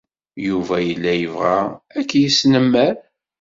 Yuba 0.47 0.75
yella 0.87 1.13
yebɣa 1.21 1.59
ad 1.97 2.03
k-yesnemmer. 2.09 2.95